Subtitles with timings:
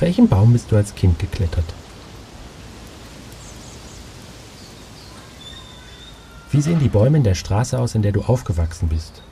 [0.00, 1.74] Welchen Baum bist du als Kind geklettert?
[6.50, 9.22] Wie sehen die Bäume in der Straße aus, in der du aufgewachsen bist?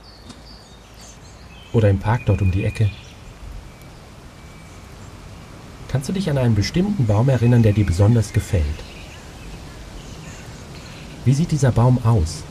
[1.73, 2.91] Oder im Park dort um die Ecke?
[5.87, 8.63] Kannst du dich an einen bestimmten Baum erinnern, der dir besonders gefällt?
[11.25, 12.43] Wie sieht dieser Baum aus?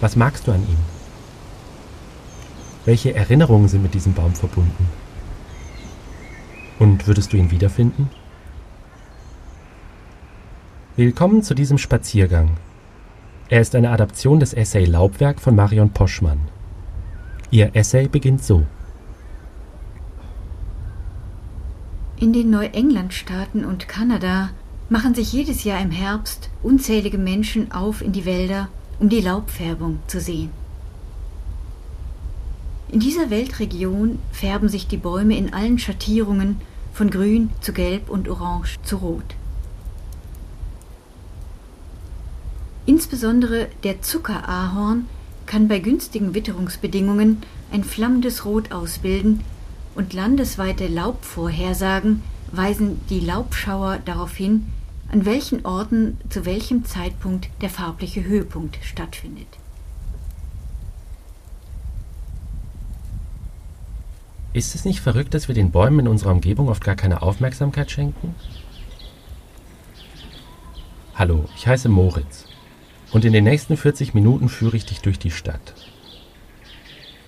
[0.00, 0.78] Was magst du an ihm?
[2.84, 4.88] Welche Erinnerungen sind mit diesem Baum verbunden?
[6.78, 8.10] Und würdest du ihn wiederfinden?
[10.96, 12.50] Willkommen zu diesem Spaziergang.
[13.48, 16.40] Er ist eine Adaption des Essay Laubwerk von Marion Poschmann.
[17.50, 18.66] Ihr Essay beginnt so.
[22.18, 24.50] In den Neuenglandstaaten und Kanada
[24.88, 30.00] machen sich jedes Jahr im Herbst unzählige Menschen auf in die Wälder, um die Laubfärbung
[30.06, 30.50] zu sehen.
[32.88, 36.60] In dieser Weltregion färben sich die Bäume in allen Schattierungen
[36.96, 39.34] von grün zu gelb und orange zu rot.
[42.86, 45.06] Insbesondere der Zuckerahorn
[45.44, 49.42] kann bei günstigen Witterungsbedingungen ein flammendes Rot ausbilden
[49.94, 54.66] und landesweite Laubvorhersagen weisen die Laubschauer darauf hin,
[55.12, 59.48] an welchen Orten zu welchem Zeitpunkt der farbliche Höhepunkt stattfindet.
[64.56, 67.90] Ist es nicht verrückt, dass wir den Bäumen in unserer Umgebung oft gar keine Aufmerksamkeit
[67.90, 68.34] schenken?
[71.14, 72.46] Hallo, ich heiße Moritz
[73.12, 75.74] und in den nächsten 40 Minuten führe ich dich durch die Stadt.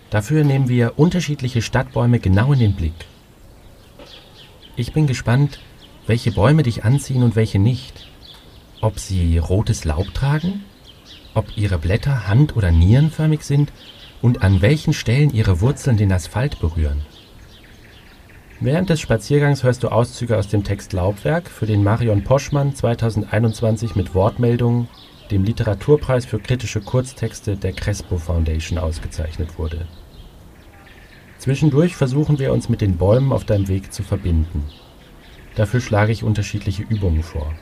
[0.09, 2.95] Dafür nehmen wir unterschiedliche Stadtbäume genau in den Blick.
[4.77, 5.61] Ich bin gespannt,
[6.07, 8.09] welche Bäume dich anziehen und welche nicht.
[8.81, 10.65] Ob sie rotes Laub tragen,
[11.35, 13.71] ob ihre Blätter hand- oder nierenförmig sind
[14.23, 17.03] und an welchen Stellen ihre Wurzeln den Asphalt berühren.
[18.61, 23.95] Während des Spaziergangs hörst du Auszüge aus dem Text Laubwerk, für den Marion Poschmann 2021
[23.95, 24.89] mit Wortmeldungen,
[25.31, 29.87] dem Literaturpreis für kritische Kurztexte der Crespo Foundation ausgezeichnet wurde.
[31.39, 34.65] Zwischendurch versuchen wir uns mit den Bäumen auf deinem Weg zu verbinden.
[35.55, 37.55] Dafür schlage ich unterschiedliche Übungen vor.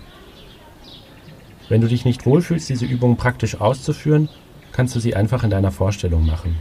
[1.68, 4.30] Wenn du dich nicht wohlfühlst, diese Übungen praktisch auszuführen,
[4.72, 6.56] kannst du sie einfach in deiner Vorstellung machen.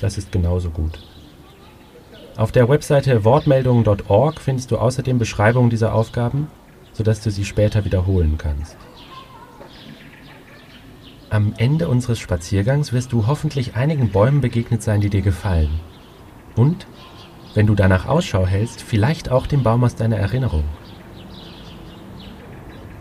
[0.00, 1.00] Das ist genauso gut.
[2.38, 6.46] Auf der Webseite wortmeldungen.org findest du außerdem Beschreibungen dieser Aufgaben,
[6.92, 8.76] sodass du sie später wiederholen kannst.
[11.30, 15.80] Am Ende unseres Spaziergangs wirst du hoffentlich einigen Bäumen begegnet sein, die dir gefallen.
[16.54, 16.86] Und
[17.54, 20.62] wenn du danach Ausschau hältst, vielleicht auch dem Baum aus deiner Erinnerung.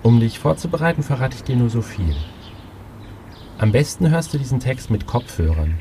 [0.02, 2.16] Um dich vorzubereiten, verrate ich dir nur so viel.
[3.60, 5.76] Am besten hörst du diesen Text mit Kopfhörern.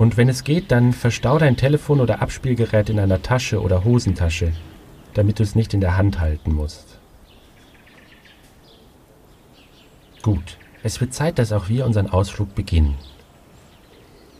[0.00, 4.54] Und wenn es geht, dann verstau dein Telefon oder Abspielgerät in einer Tasche oder Hosentasche,
[5.12, 6.98] damit du es nicht in der Hand halten musst.
[10.22, 12.94] Gut, es wird Zeit, dass auch wir unseren Ausflug beginnen.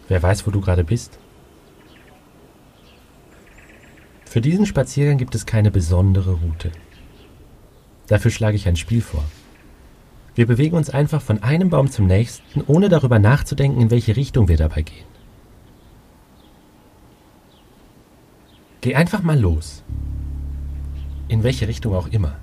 [0.08, 1.18] Wer weiß, wo du gerade bist?
[4.24, 6.72] Für diesen Spaziergang gibt es keine besondere Route.
[8.06, 9.24] Dafür schlage ich ein Spiel vor.
[10.34, 14.48] Wir bewegen uns einfach von einem Baum zum nächsten, ohne darüber nachzudenken, in welche Richtung
[14.48, 15.09] wir dabei gehen.
[18.82, 19.82] Geh einfach mal los.
[21.28, 22.36] In welche Richtung auch immer.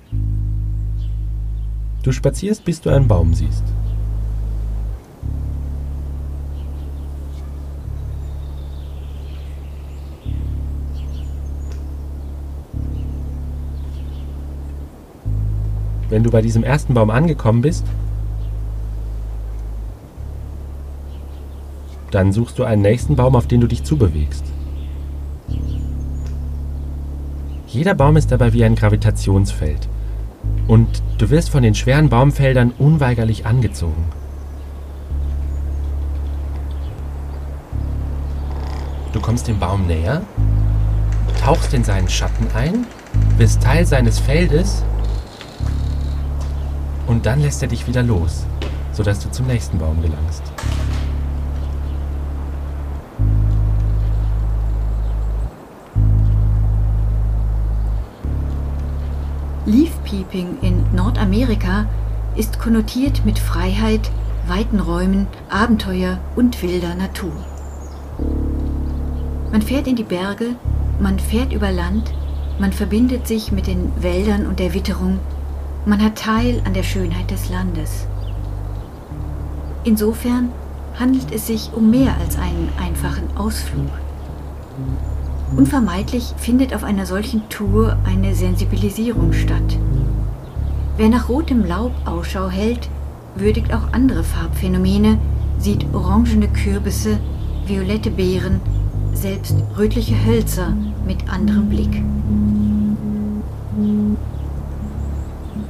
[2.04, 3.64] Du spazierst, bis du einen Baum siehst.
[16.08, 17.84] Wenn du bei diesem ersten Baum angekommen bist,
[22.12, 24.44] dann suchst du einen nächsten Baum, auf den du dich zubewegst.
[27.78, 29.88] Jeder Baum ist dabei wie ein Gravitationsfeld.
[30.66, 34.04] Und du wirst von den schweren Baumfeldern unweigerlich angezogen.
[39.12, 40.22] Du kommst dem Baum näher,
[41.40, 42.84] tauchst in seinen Schatten ein,
[43.38, 44.82] bist Teil seines Feldes
[47.06, 48.44] und dann lässt er dich wieder los,
[48.90, 50.42] sodass du zum nächsten Baum gelangst.
[60.08, 61.86] Leaf Peeping in Nordamerika
[62.36, 64.10] ist konnotiert mit Freiheit,
[64.46, 67.32] weiten Räumen, Abenteuer und wilder Natur.
[69.50, 70.56] Man fährt in die Berge,
[71.00, 72.12] man fährt über Land,
[72.58, 75.18] man verbindet sich mit den Wäldern und der Witterung
[75.86, 78.06] man hat Teil an der Schönheit des Landes.
[79.84, 80.50] Insofern
[80.98, 83.88] handelt es sich um mehr als einen einfachen Ausflug.
[85.56, 89.78] Unvermeidlich findet auf einer solchen Tour eine Sensibilisierung statt.
[90.98, 92.90] Wer nach rotem Laub Ausschau hält,
[93.36, 95.16] würdigt auch andere Farbphänomene,
[95.56, 97.20] sieht orangene Kürbisse,
[97.68, 98.60] violette Beeren,
[99.14, 102.02] selbst rötliche Hölzer mit anderem Blick.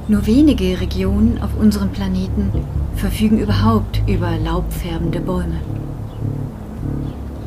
[0.07, 2.51] Nur wenige Regionen auf unserem Planeten
[2.95, 5.61] verfügen überhaupt über laubfärbende Bäume.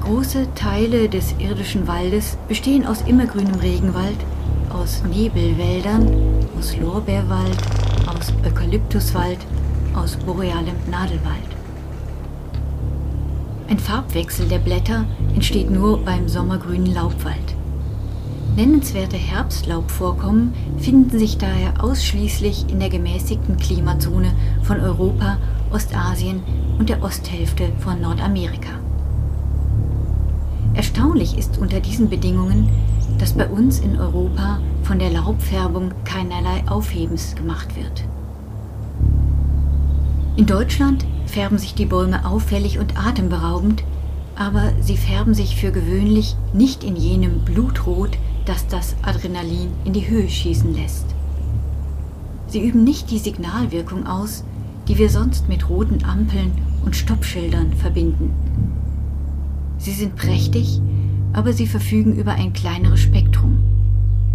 [0.03, 4.19] Große Teile des irdischen Waldes bestehen aus immergrünem Regenwald,
[4.73, 6.07] aus Nebelwäldern,
[6.59, 7.57] aus Lorbeerwald,
[8.07, 9.39] aus Eukalyptuswald,
[9.95, 11.53] aus borealem Nadelwald.
[13.69, 17.57] Ein Farbwechsel der Blätter entsteht nur beim sommergrünen Laubwald.
[18.55, 24.33] Nennenswerte Herbstlaubvorkommen finden sich daher ausschließlich in der gemäßigten Klimazone
[24.63, 25.39] von Europa,
[25.73, 26.43] Ostasien
[26.79, 28.69] und der Osthälfte von Nordamerika.
[30.75, 32.69] Erstaunlich ist unter diesen Bedingungen,
[33.23, 38.03] dass bei uns in Europa von der Laubfärbung keinerlei Aufhebens gemacht wird.
[40.35, 43.85] In Deutschland färben sich die Bäume auffällig und atemberaubend,
[44.35, 50.09] aber sie färben sich für gewöhnlich nicht in jenem Blutrot, das das Adrenalin in die
[50.09, 51.07] Höhe schießen lässt.
[52.49, 54.43] Sie üben nicht die Signalwirkung aus,
[54.89, 56.51] die wir sonst mit roten Ampeln
[56.85, 58.33] und Stoppschildern verbinden.
[59.79, 60.81] Sie sind prächtig,
[61.33, 63.59] aber sie verfügen über ein kleineres Spektrum.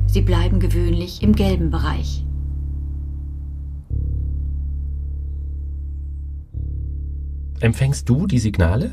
[0.07, 2.23] Sie bleiben gewöhnlich im gelben Bereich.
[7.59, 8.91] Empfängst du die Signale?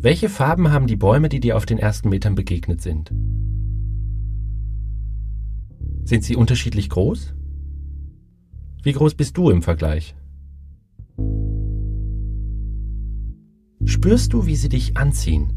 [0.00, 3.12] Welche Farben haben die Bäume, die dir auf den ersten Metern begegnet sind?
[6.04, 7.34] Sind sie unterschiedlich groß?
[8.82, 10.14] Wie groß bist du im Vergleich?
[13.88, 15.54] Spürst du, wie sie dich anziehen?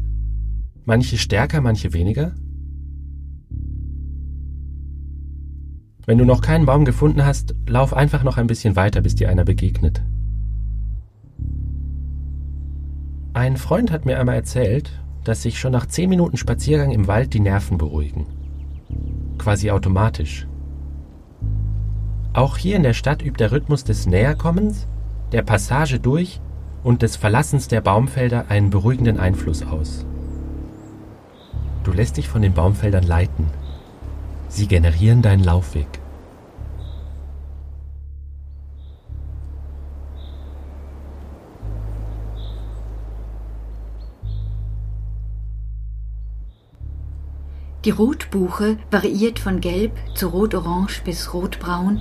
[0.86, 2.32] Manche stärker, manche weniger?
[6.06, 9.28] Wenn du noch keinen Baum gefunden hast, lauf einfach noch ein bisschen weiter, bis dir
[9.28, 10.02] einer begegnet.
[13.34, 14.90] Ein Freund hat mir einmal erzählt,
[15.24, 18.24] dass sich schon nach zehn Minuten Spaziergang im Wald die Nerven beruhigen.
[19.36, 20.48] Quasi automatisch.
[22.32, 24.88] Auch hier in der Stadt übt der Rhythmus des Näherkommens,
[25.32, 26.40] der Passage durch
[26.84, 30.04] und des Verlassens der Baumfelder einen beruhigenden Einfluss aus.
[31.84, 33.46] Du lässt dich von den Baumfeldern leiten.
[34.48, 35.88] Sie generieren deinen Laufweg.
[47.84, 52.00] Die Rotbuche variiert von gelb zu rotorange bis rotbraun,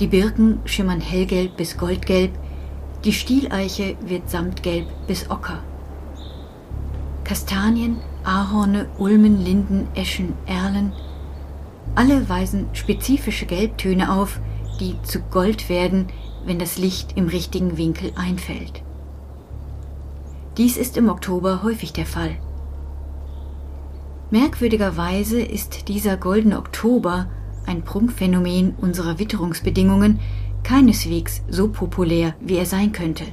[0.00, 2.32] die Birken schimmern hellgelb bis goldgelb,
[3.06, 5.62] die Stieleiche wird samtgelb bis ocker.
[7.22, 10.92] Kastanien, Ahorne, Ulmen, Linden, Eschen, Erlen,
[11.94, 14.40] alle weisen spezifische Gelbtöne auf,
[14.80, 16.08] die zu Gold werden,
[16.44, 18.82] wenn das Licht im richtigen Winkel einfällt.
[20.56, 22.36] Dies ist im Oktober häufig der Fall.
[24.32, 27.28] Merkwürdigerweise ist dieser goldene Oktober,
[27.66, 30.18] ein Prunkphänomen unserer Witterungsbedingungen,
[30.66, 33.24] keineswegs so populär, wie er sein könnte.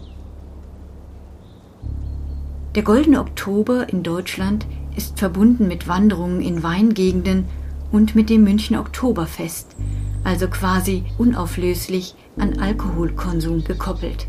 [2.75, 7.45] Der goldene Oktober in Deutschland ist verbunden mit Wanderungen in Weingegenden
[7.91, 9.75] und mit dem München Oktoberfest,
[10.23, 14.27] also quasi unauflöslich an Alkoholkonsum gekoppelt.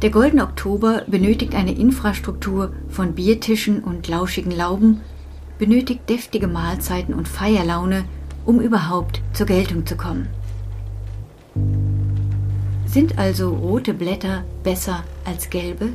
[0.00, 5.02] Der Goldene Oktober benötigt eine Infrastruktur von Biertischen und lauschigen Lauben,
[5.58, 8.06] benötigt deftige Mahlzeiten und Feierlaune,
[8.46, 10.39] um überhaupt zur Geltung zu kommen.
[12.92, 15.90] Sind also rote Blätter besser als gelbe?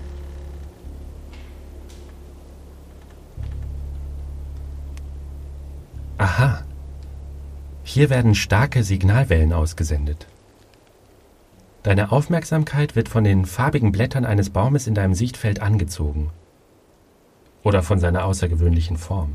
[6.17, 6.63] Aha.
[7.83, 10.25] Hier werden starke Signalwellen ausgesendet.
[11.83, 16.29] Deine Aufmerksamkeit wird von den farbigen Blättern eines Baumes in deinem Sichtfeld angezogen.
[17.61, 19.33] Oder von seiner außergewöhnlichen Form.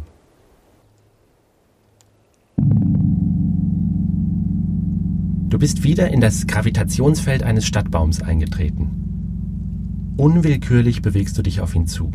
[5.50, 10.14] Du bist wieder in das Gravitationsfeld eines Stadtbaums eingetreten.
[10.16, 12.12] Unwillkürlich bewegst du dich auf ihn zu.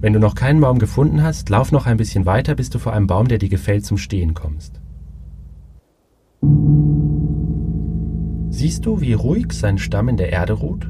[0.00, 2.94] Wenn du noch keinen Baum gefunden hast, lauf noch ein bisschen weiter, bis du vor
[2.94, 4.80] einem Baum, der dir gefällt, zum Stehen kommst.
[8.48, 10.88] Siehst du, wie ruhig sein Stamm in der Erde ruht?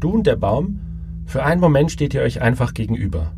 [0.00, 0.80] Du und der Baum,
[1.26, 3.32] für einen Moment steht ihr euch einfach gegenüber.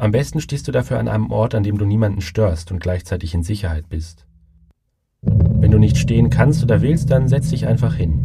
[0.00, 3.34] Am besten stehst du dafür an einem Ort, an dem du niemanden störst und gleichzeitig
[3.34, 4.26] in Sicherheit bist.
[5.20, 8.18] Wenn du nicht stehen kannst oder willst, dann setz dich einfach hin.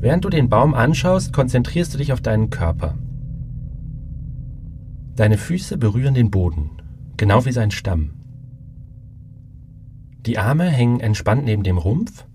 [0.00, 2.98] Während du den Baum anschaust, konzentrierst du dich auf deinen Körper.
[5.16, 6.82] Deine Füße berühren den Boden,
[7.16, 8.10] genau wie sein Stamm.
[10.26, 12.26] Die Arme hängen entspannt neben dem Rumpf.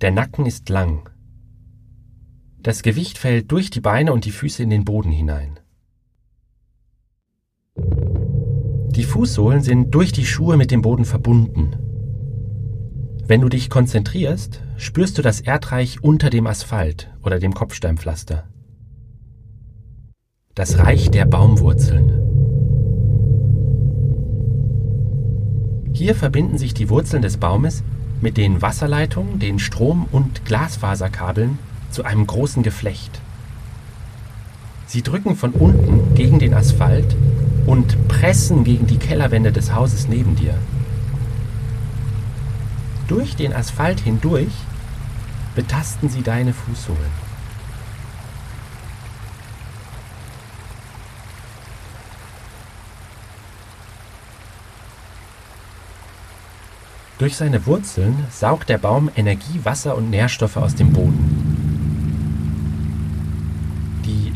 [0.00, 1.10] Der Nacken ist lang.
[2.62, 5.59] Das Gewicht fällt durch die Beine und die Füße in den Boden hinein.
[8.90, 11.76] Die Fußsohlen sind durch die Schuhe mit dem Boden verbunden.
[13.26, 18.48] Wenn du dich konzentrierst, spürst du das Erdreich unter dem Asphalt oder dem Kopfsteinpflaster.
[20.56, 22.12] Das Reich der Baumwurzeln.
[25.92, 27.84] Hier verbinden sich die Wurzeln des Baumes
[28.20, 31.58] mit den Wasserleitungen, den Strom- und Glasfaserkabeln
[31.92, 33.20] zu einem großen Geflecht.
[34.86, 37.14] Sie drücken von unten gegen den Asphalt
[37.66, 40.54] und pressen gegen die Kellerwände des Hauses neben dir.
[43.08, 44.52] Durch den Asphalt hindurch
[45.54, 47.30] betasten sie deine Fußsohlen.
[57.18, 61.49] Durch seine Wurzeln saugt der Baum Energie, Wasser und Nährstoffe aus dem Boden.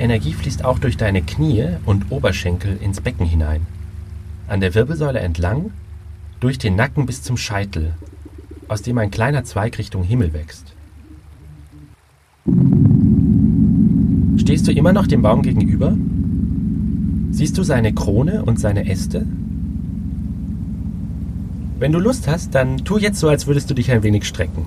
[0.04, 3.66] Energie fließt auch durch deine Knie und Oberschenkel ins Becken hinein.
[4.46, 5.70] An der Wirbelsäule entlang,
[6.40, 7.94] durch den Nacken bis zum Scheitel,
[8.68, 10.74] aus dem ein kleiner Zweig Richtung Himmel wächst.
[14.38, 15.96] Stehst du immer noch dem Baum gegenüber?
[17.30, 19.24] Siehst du seine Krone und seine Äste?
[21.78, 24.66] Wenn du Lust hast, dann tu jetzt so, als würdest du dich ein wenig strecken.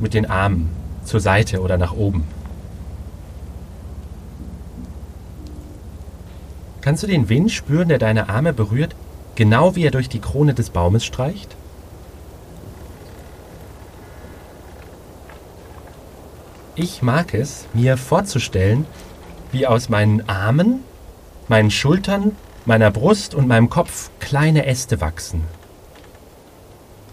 [0.00, 0.70] Mit den Armen
[1.04, 2.24] zur Seite oder nach oben.
[6.82, 8.94] Kannst du den Wind spüren, der deine Arme berührt,
[9.34, 11.56] genau wie er durch die Krone des Baumes streicht?
[16.74, 18.84] Ich mag es, mir vorzustellen,
[19.50, 20.80] wie aus meinen Armen,
[21.48, 22.36] meinen Schultern,
[22.66, 25.44] meiner Brust und meinem Kopf kleine Äste wachsen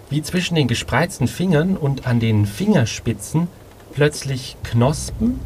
[0.09, 3.47] wie zwischen den gespreizten Fingern und an den Fingerspitzen
[3.93, 5.39] plötzlich Knospen,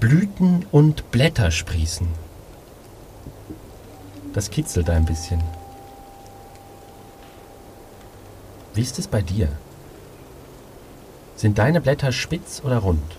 [0.00, 2.25] Blüten und Blätter sprießen.
[4.36, 5.42] Das kitzelt ein bisschen.
[8.74, 9.48] Wie ist es bei dir?
[11.36, 13.16] Sind deine Blätter spitz oder rund?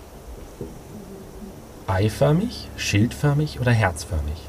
[1.88, 4.40] Eiförmig, schildförmig oder herzförmig?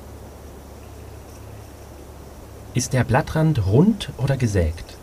[2.75, 4.93] Ist der Blattrand rund oder gesägt?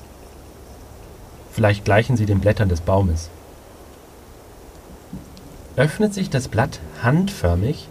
[1.50, 3.28] Vielleicht gleichen sie den Blättern des Baumes.
[5.74, 7.88] Öffnet sich das Blatt handförmig,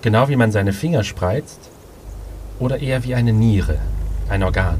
[0.00, 1.60] genau wie man seine Finger spreizt,
[2.58, 3.78] oder eher wie eine Niere,
[4.28, 4.78] ein Organ?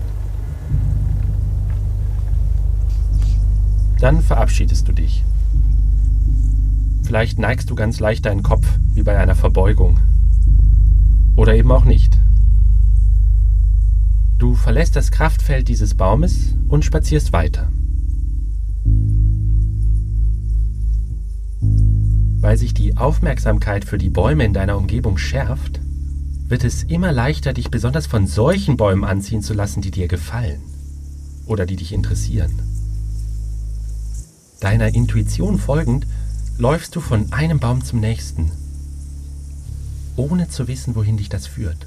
[4.01, 5.25] Dann verabschiedest du dich.
[7.03, 9.99] Vielleicht neigst du ganz leicht deinen Kopf, wie bei einer Verbeugung.
[11.37, 12.19] Oder eben auch nicht.
[14.39, 17.71] Du verlässt das Kraftfeld dieses Baumes und spazierst weiter.
[22.41, 25.81] Weil sich die Aufmerksamkeit für die Bäume in deiner Umgebung schärft,
[26.49, 30.63] wird es immer leichter, dich besonders von solchen Bäumen anziehen zu lassen, die dir gefallen
[31.47, 32.53] oder die dich interessieren.
[34.61, 36.07] Deiner Intuition folgend
[36.59, 38.53] läufst du von einem Baum zum nächsten,
[40.17, 41.87] ohne zu wissen, wohin dich das führt.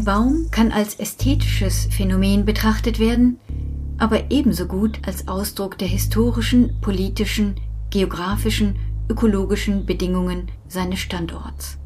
[0.00, 3.38] Ein Baum kann als ästhetisches Phänomen betrachtet werden,
[3.98, 7.56] aber ebenso gut als Ausdruck der historischen, politischen,
[7.90, 8.76] geografischen,
[9.10, 11.76] ökologischen Bedingungen seines Standorts.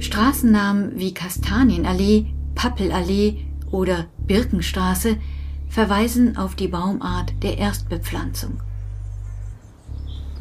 [0.00, 2.26] Straßennamen wie Kastanienallee,
[2.56, 5.16] Pappelallee oder Birkenstraße
[5.68, 8.60] verweisen auf die Baumart der Erstbepflanzung.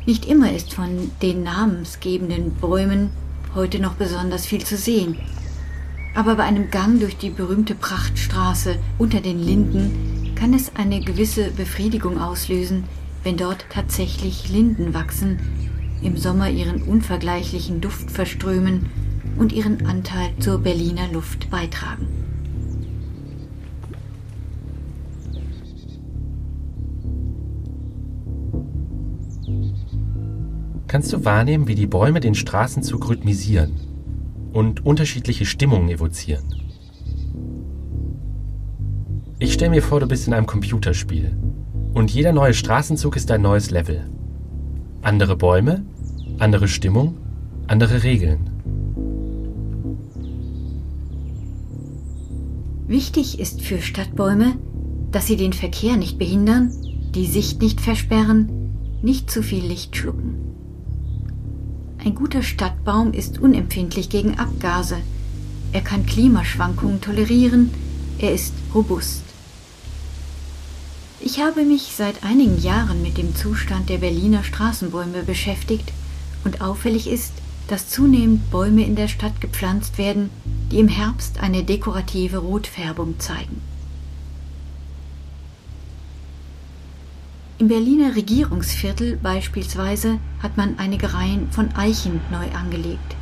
[0.08, 3.12] Nicht immer ist von den namensgebenden Bäumen
[3.56, 5.18] heute noch besonders viel zu sehen.
[6.14, 11.52] Aber bei einem Gang durch die berühmte Prachtstraße unter den Linden kann es eine gewisse
[11.52, 12.84] Befriedigung auslösen,
[13.24, 15.40] wenn dort tatsächlich Linden wachsen,
[16.02, 18.90] im Sommer ihren unvergleichlichen Duft verströmen
[19.38, 22.25] und ihren Anteil zur Berliner Luft beitragen.
[30.96, 33.74] Kannst du wahrnehmen, wie die Bäume den Straßenzug rhythmisieren
[34.54, 36.46] und unterschiedliche Stimmungen evozieren?
[39.40, 41.36] Ich stelle mir vor, du bist in einem Computerspiel
[41.94, 44.10] und jeder neue Straßenzug ist ein neues Level.
[45.02, 45.84] Andere Bäume,
[46.40, 47.18] andere Stimmung,
[47.68, 48.50] andere Regeln.
[52.88, 54.54] Wichtig ist für Stadtbäume,
[55.12, 56.72] dass sie den Verkehr nicht behindern,
[57.14, 58.48] die Sicht nicht versperren,
[59.02, 60.45] nicht zu viel Licht schlucken.
[62.06, 64.98] Ein guter Stadtbaum ist unempfindlich gegen Abgase.
[65.72, 67.72] Er kann Klimaschwankungen tolerieren.
[68.20, 69.24] Er ist robust.
[71.20, 75.92] Ich habe mich seit einigen Jahren mit dem Zustand der Berliner Straßenbäume beschäftigt
[76.44, 77.34] und auffällig ist,
[77.70, 80.30] dass zunehmend Bäume in der Stadt gepflanzt werden,
[80.72, 83.62] die im Herbst eine dekorative Rotfärbung zeigen.
[87.58, 93.16] Im Berliner Regierungsviertel beispielsweise hat man einige Reihen von Eichen neu angelegt.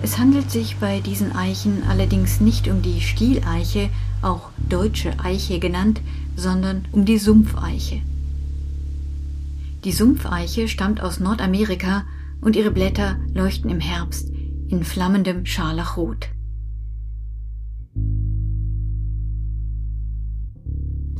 [0.00, 3.90] Es handelt sich bei diesen Eichen allerdings nicht um die Stieleiche,
[4.22, 6.00] auch deutsche Eiche genannt,
[6.36, 8.00] sondern um die Sumpfeiche.
[9.82, 12.04] Die Sumpfeiche stammt aus Nordamerika
[12.40, 14.30] und ihre Blätter leuchten im Herbst
[14.68, 16.28] in flammendem Scharlachrot.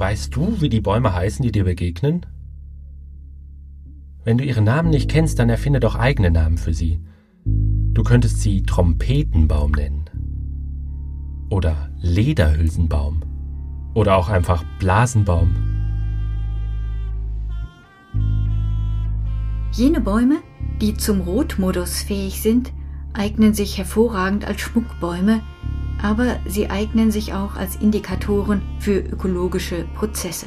[0.00, 2.24] Weißt du, wie die Bäume heißen, die dir begegnen?
[4.24, 7.04] Wenn du ihre Namen nicht kennst, dann erfinde doch eigene Namen für sie.
[7.44, 10.06] Du könntest sie Trompetenbaum nennen.
[11.50, 13.20] Oder Lederhülsenbaum.
[13.92, 15.54] Oder auch einfach Blasenbaum.
[19.72, 20.38] Jene Bäume,
[20.80, 22.72] die zum Rotmodus fähig sind,
[23.12, 25.42] eignen sich hervorragend als Schmuckbäume,
[26.02, 30.46] aber sie eignen sich auch als Indikatoren für ökologische Prozesse.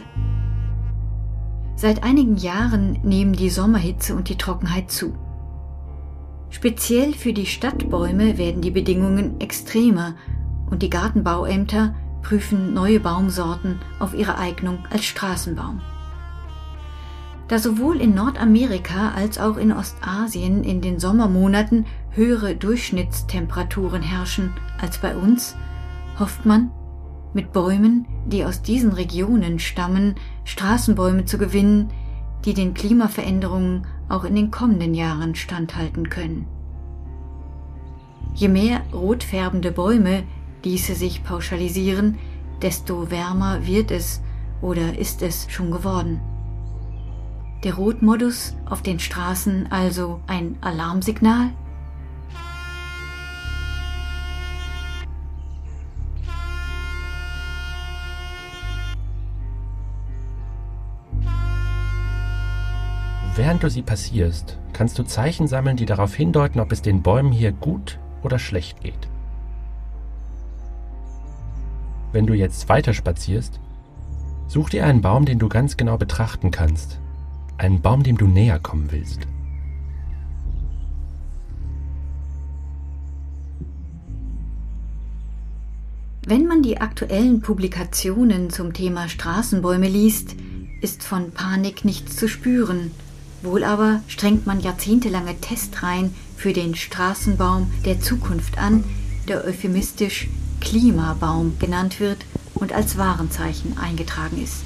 [1.75, 5.13] Seit einigen Jahren nehmen die Sommerhitze und die Trockenheit zu.
[6.49, 10.15] Speziell für die Stadtbäume werden die Bedingungen extremer
[10.69, 15.81] und die Gartenbauämter prüfen neue Baumsorten auf ihre Eignung als Straßenbaum.
[17.47, 24.97] Da sowohl in Nordamerika als auch in Ostasien in den Sommermonaten höhere Durchschnittstemperaturen herrschen als
[24.97, 25.55] bei uns,
[26.19, 26.71] hofft man,
[27.33, 31.89] mit Bäumen, die aus diesen Regionen stammen, Straßenbäume zu gewinnen,
[32.45, 36.45] die den Klimaveränderungen auch in den kommenden Jahren standhalten können.
[38.35, 40.23] Je mehr rotfärbende Bäume
[40.63, 42.17] ließe sich pauschalisieren,
[42.61, 44.21] desto wärmer wird es
[44.61, 46.21] oder ist es schon geworden.
[47.63, 51.49] Der Rotmodus auf den Straßen also ein Alarmsignal?
[63.35, 67.31] Während du sie passierst, kannst du Zeichen sammeln, die darauf hindeuten, ob es den Bäumen
[67.31, 69.07] hier gut oder schlecht geht.
[72.11, 73.61] Wenn du jetzt weiter spazierst,
[74.47, 76.99] such dir einen Baum, den du ganz genau betrachten kannst.
[77.57, 79.21] Einen Baum, dem du näher kommen willst.
[86.25, 90.35] Wenn man die aktuellen Publikationen zum Thema Straßenbäume liest,
[90.81, 92.91] ist von Panik nichts zu spüren
[93.43, 98.85] Wohl aber strengt man jahrzehntelange Testreihen für den Straßenbaum der Zukunft an,
[99.27, 100.29] der euphemistisch
[100.61, 102.19] Klimabaum genannt wird
[102.53, 104.63] und als Warenzeichen eingetragen ist.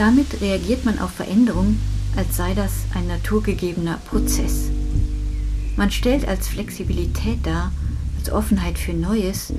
[0.00, 1.78] Damit reagiert man auf Veränderung,
[2.16, 4.70] als sei das ein naturgegebener Prozess.
[5.76, 7.70] Man stellt als Flexibilität dar,
[8.18, 9.52] als Offenheit für Neues,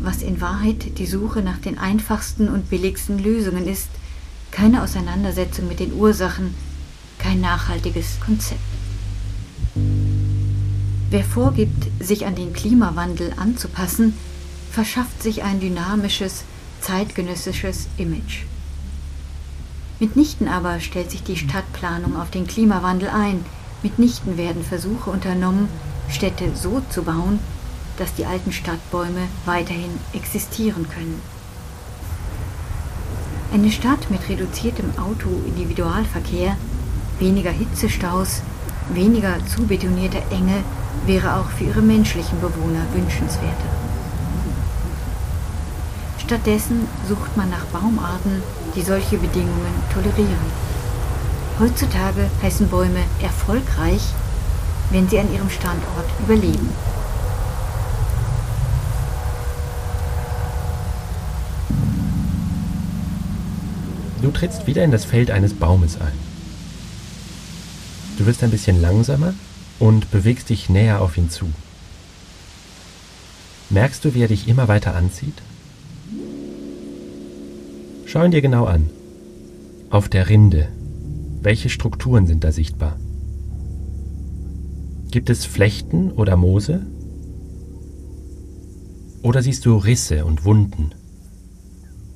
[0.00, 3.90] was in Wahrheit die Suche nach den einfachsten und billigsten Lösungen ist,
[4.50, 6.54] keine Auseinandersetzung mit den Ursachen,
[7.18, 8.60] kein nachhaltiges Konzept.
[11.10, 14.14] Wer vorgibt, sich an den Klimawandel anzupassen,
[14.70, 16.44] verschafft sich ein dynamisches,
[16.80, 18.44] zeitgenössisches Image.
[20.02, 23.44] Mitnichten aber stellt sich die Stadtplanung auf den Klimawandel ein,
[23.84, 25.68] mitnichten werden Versuche unternommen,
[26.08, 27.38] Städte so zu bauen,
[27.98, 31.22] dass die alten Stadtbäume weiterhin existieren können.
[33.52, 36.56] Eine Stadt mit reduziertem Auto-Individualverkehr,
[37.20, 38.42] weniger Hitzestaus,
[38.92, 40.64] weniger zubetonierte Enge
[41.06, 43.70] wäre auch für ihre menschlichen Bewohner wünschenswerter.
[46.18, 48.42] Stattdessen sucht man nach Baumarten,
[48.74, 50.62] die solche Bedingungen tolerieren.
[51.58, 54.02] Heutzutage heißen Bäume erfolgreich,
[54.90, 56.68] wenn sie an ihrem Standort überleben.
[64.22, 66.12] Du trittst wieder in das Feld eines Baumes ein.
[68.18, 69.34] Du wirst ein bisschen langsamer
[69.78, 71.50] und bewegst dich näher auf ihn zu.
[73.70, 75.42] Merkst du, wie er dich immer weiter anzieht?
[78.12, 78.90] Schau ihn dir genau an.
[79.88, 80.68] Auf der Rinde.
[81.40, 82.98] Welche Strukturen sind da sichtbar?
[85.10, 86.84] Gibt es Flechten oder Moose?
[89.22, 90.90] Oder siehst du Risse und Wunden?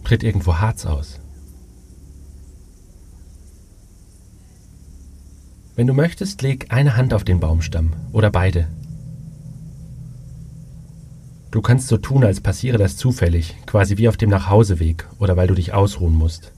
[0.04, 1.18] Tritt irgendwo Harz aus?
[5.76, 8.68] Wenn du möchtest, leg eine Hand auf den Baumstamm oder beide.
[11.56, 15.46] Du kannst so tun, als passiere das zufällig, quasi wie auf dem Nachhauseweg oder weil
[15.46, 16.52] du dich ausruhen musst.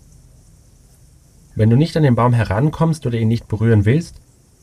[1.54, 4.16] Wenn du nicht an den Baum herankommst oder ihn nicht berühren willst,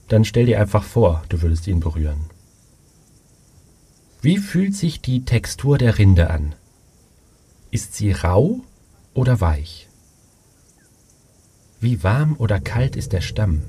[0.09, 2.25] dann stell dir einfach vor, du würdest ihn berühren.
[4.21, 6.53] Wie fühlt sich die Textur der Rinde an?
[7.71, 8.59] Ist sie rau
[9.13, 9.87] oder weich?
[11.79, 13.61] Wie warm oder kalt ist der Stamm?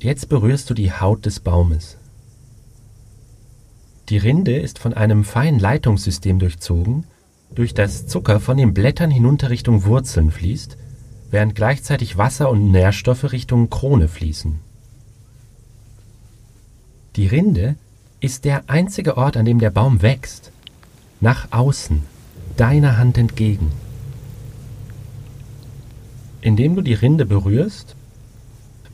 [0.00, 1.96] Jetzt berührst du die Haut des Baumes.
[4.08, 7.04] Die Rinde ist von einem feinen Leitungssystem durchzogen,
[7.54, 10.76] durch das Zucker von den Blättern hinunter Richtung Wurzeln fließt,
[11.30, 14.60] während gleichzeitig Wasser und Nährstoffe Richtung Krone fließen.
[17.16, 17.76] Die Rinde
[18.20, 20.50] ist der einzige Ort, an dem der Baum wächst.
[21.20, 22.02] Nach außen,
[22.56, 23.70] deiner Hand entgegen.
[26.40, 27.94] Indem du die Rinde berührst,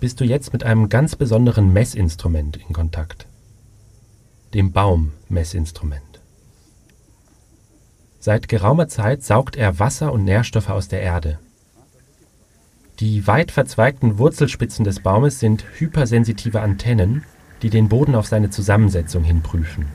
[0.00, 3.26] bist du jetzt mit einem ganz besonderen Messinstrument in Kontakt,
[4.54, 6.02] dem Baummessinstrument.
[8.18, 11.38] Seit geraumer Zeit saugt er Wasser und Nährstoffe aus der Erde.
[13.00, 17.24] Die weit verzweigten Wurzelspitzen des Baumes sind hypersensitive Antennen,
[17.62, 19.86] die den Boden auf seine Zusammensetzung hin prüfen.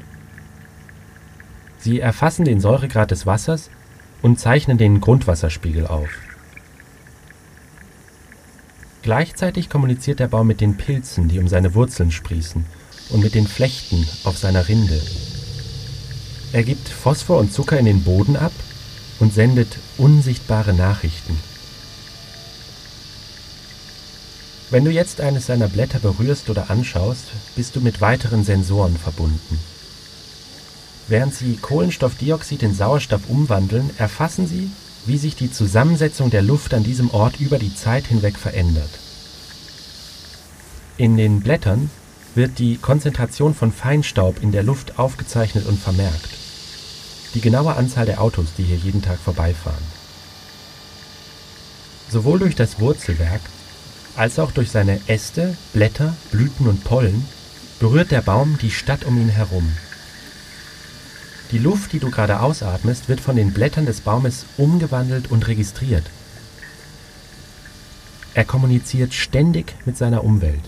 [1.80, 3.70] Sie erfassen den Säuregrad des Wassers
[4.22, 6.10] und zeichnen den Grundwasserspiegel auf.
[9.02, 12.66] Gleichzeitig kommuniziert der Baum mit den Pilzen, die um seine Wurzeln sprießen,
[13.14, 15.02] und mit den Flechten auf seiner Rinde.
[16.52, 18.52] Er gibt Phosphor und Zucker in den Boden ab
[19.20, 21.38] und sendet unsichtbare Nachrichten.
[24.70, 29.60] Wenn du jetzt eines seiner Blätter berührst oder anschaust, bist du mit weiteren Sensoren verbunden.
[31.08, 34.72] Während sie Kohlenstoffdioxid in Sauerstoff umwandeln, erfassen sie,
[35.06, 38.90] wie sich die Zusammensetzung der Luft an diesem Ort über die Zeit hinweg verändert.
[40.98, 41.92] In den Blättern
[42.36, 46.30] wird die Konzentration von Feinstaub in der Luft aufgezeichnet und vermerkt.
[47.34, 49.84] Die genaue Anzahl der Autos, die hier jeden Tag vorbeifahren.
[52.10, 53.42] Sowohl durch das Wurzelwerk
[54.16, 57.26] als auch durch seine Äste, Blätter, Blüten und Pollen
[57.80, 59.72] berührt der Baum die Stadt um ihn herum.
[61.52, 66.06] Die Luft, die du gerade ausatmest, wird von den Blättern des Baumes umgewandelt und registriert.
[68.34, 70.64] Er kommuniziert ständig mit seiner Umwelt.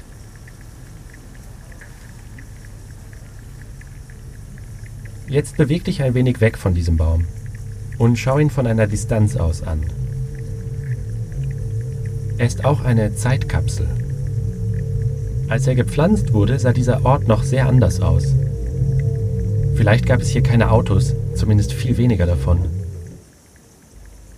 [5.28, 7.26] Jetzt beweg dich ein wenig weg von diesem Baum
[7.98, 9.82] und schau ihn von einer Distanz aus an.
[12.38, 13.88] Er ist auch eine Zeitkapsel.
[15.48, 18.36] Als er gepflanzt wurde, sah dieser Ort noch sehr anders aus.
[19.76, 22.60] Vielleicht gab es hier keine Autos, zumindest viel weniger davon.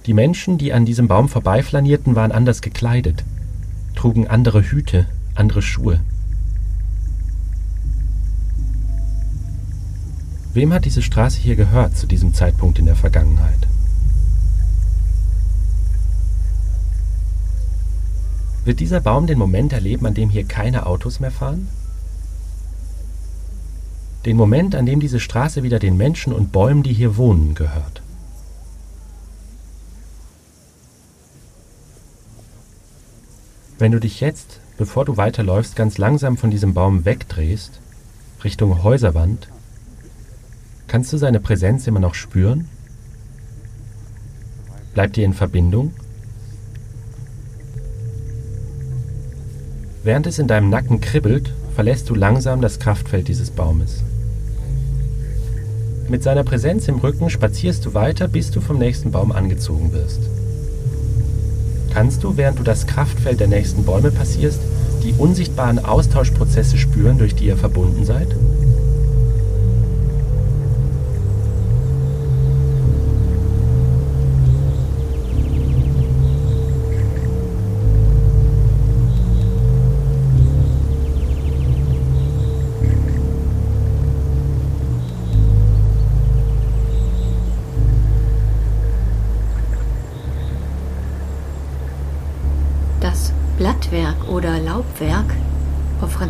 [0.06, 3.26] Die Menschen, die an diesem Baum vorbeiflanierten, waren anders gekleidet,
[3.96, 6.00] trugen andere Hüte, andere Schuhe.
[10.58, 13.68] Wem hat diese Straße hier gehört zu diesem Zeitpunkt in der Vergangenheit?
[18.66, 21.68] Wird dieser Baum den Moment erleben, an dem hier keine Autos mehr fahren?
[24.26, 28.02] den Moment, an dem diese Straße wieder den Menschen und Bäumen, die hier wohnen, gehört.
[33.78, 37.80] Wenn du dich jetzt, bevor du weiterläufst, ganz langsam von diesem Baum wegdrehst,
[38.44, 39.48] Richtung Häuserwand,
[40.88, 42.68] kannst du seine Präsenz immer noch spüren?
[44.94, 45.94] Bleibt ihr in Verbindung?
[50.04, 54.04] Während es in deinem Nacken kribbelt, verlässt du langsam das Kraftfeld dieses Baumes.
[56.10, 60.22] Mit seiner Präsenz im Rücken spazierst du weiter, bis du vom nächsten Baum angezogen wirst.
[61.94, 64.62] Kannst du, während du das Kraftfeld der nächsten Bäume passierst,
[65.04, 68.30] die unsichtbaren Austauschprozesse spüren, durch die ihr verbunden seid?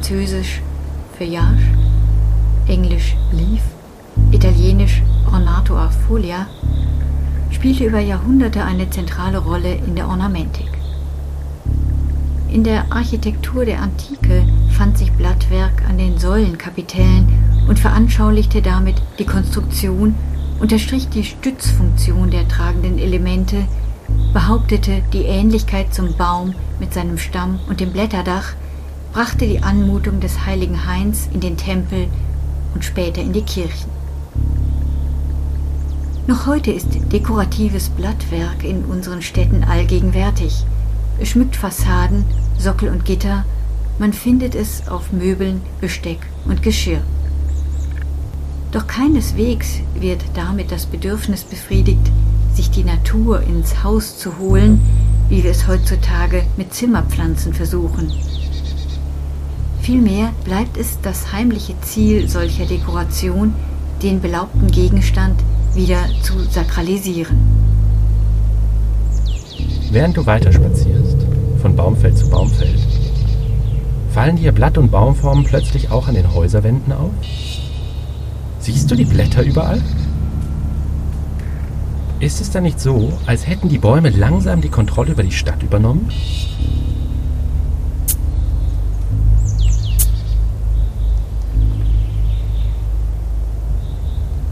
[0.07, 0.61] Französisch
[1.17, 1.67] Feuillage,
[2.65, 3.61] Englisch Leaf,
[4.31, 6.47] Italienisch Ornato a folia,
[7.51, 10.69] spielte über Jahrhunderte eine zentrale Rolle in der Ornamentik.
[12.49, 17.27] In der Architektur der Antike fand sich Blattwerk an den Säulenkapitellen
[17.67, 20.15] und veranschaulichte damit die Konstruktion,
[20.61, 23.65] unterstrich die Stützfunktion der tragenden Elemente,
[24.31, 28.53] behauptete die Ähnlichkeit zum Baum mit seinem Stamm und dem Blätterdach,
[29.13, 32.07] brachte die Anmutung des heiligen Hains in den Tempel
[32.73, 33.89] und später in die Kirchen.
[36.27, 40.65] Noch heute ist dekoratives Blattwerk in unseren Städten allgegenwärtig.
[41.19, 42.25] Es schmückt Fassaden,
[42.57, 43.45] Sockel und Gitter,
[43.97, 47.01] man findet es auf Möbeln, Besteck und Geschirr.
[48.71, 52.11] Doch keineswegs wird damit das Bedürfnis befriedigt,
[52.53, 54.81] sich die Natur ins Haus zu holen,
[55.29, 58.11] wie wir es heutzutage mit Zimmerpflanzen versuchen.
[59.87, 63.53] Vielmehr bleibt es das heimliche Ziel solcher Dekoration,
[64.03, 65.39] den belaubten Gegenstand
[65.75, 67.37] wieder zu sakralisieren.
[69.89, 71.15] Während du weiterspazierst,
[71.61, 72.85] von Baumfeld zu Baumfeld,
[74.11, 77.11] fallen dir Blatt- und Baumformen plötzlich auch an den Häuserwänden auf?
[78.59, 79.81] Siehst du die Blätter überall?
[82.19, 85.63] Ist es dann nicht so, als hätten die Bäume langsam die Kontrolle über die Stadt
[85.63, 86.11] übernommen?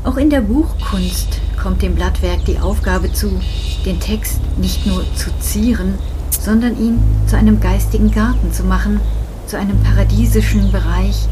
[0.06, 3.42] Auch in der Buchkunst kommt dem Blattwerk die Aufgabe zu,
[3.88, 5.96] den Text nicht nur zu zieren,
[6.30, 9.00] sondern ihn zu einem geistigen Garten zu machen,
[9.48, 11.28] zu einem paradiesischen Bereich,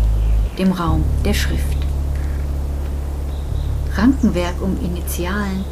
[0.57, 1.77] dem Raum der Schrift.
[3.95, 5.65] Rankenwerk um Initialen,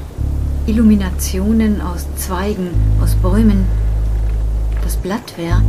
[0.67, 2.69] Illuminationen aus Zweigen,
[3.01, 3.65] aus Bäumen,
[4.83, 5.63] das Blattwerk,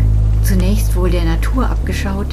[0.45, 2.29] zunächst wohl der Natur abgeschaut,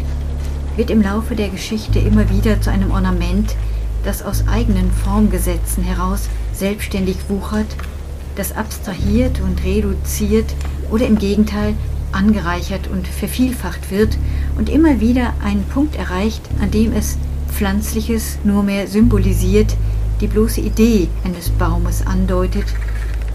[0.76, 3.56] wird im Laufe der Geschichte immer wieder zu einem Ornament,
[4.04, 7.68] das aus eigenen Formgesetzen heraus selbstständig wuchert,
[8.36, 10.54] das abstrahiert und reduziert
[10.90, 11.74] oder im Gegenteil
[12.12, 14.18] angereichert und vervielfacht wird
[14.58, 17.18] und immer wieder einen Punkt erreicht, an dem es
[17.50, 19.76] Pflanzliches nur mehr symbolisiert,
[20.22, 22.66] die bloße Idee eines Baumes andeutet,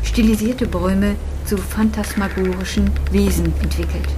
[0.02, 4.08] stilisierte Bäume zu phantasmagorischen Wesen entwickelt.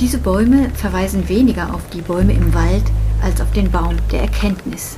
[0.00, 2.84] Diese Bäume verweisen weniger auf die Bäume im Wald
[3.22, 4.96] als auf den Baum der Erkenntnis.